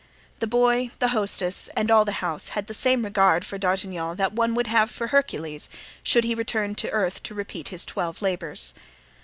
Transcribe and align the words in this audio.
The 0.39 0.47
boy, 0.47 0.89
the 0.97 1.09
hostess, 1.09 1.69
and 1.77 1.91
all 1.91 2.05
the 2.05 2.13
house 2.23 2.47
had 2.57 2.65
the 2.65 2.73
same 2.73 3.05
regard 3.05 3.45
for 3.45 3.59
D'Artagnan 3.59 4.15
that 4.17 4.33
one 4.33 4.55
would 4.55 4.65
have 4.65 4.89
for 4.89 5.09
Hercules 5.09 5.69
should 6.01 6.23
he 6.23 6.33
return 6.33 6.73
to 6.73 6.89
earth 6.89 7.21
to 7.21 7.35
repeat 7.35 7.67
his 7.67 7.85
twelve 7.85 8.19
labors. 8.19 8.73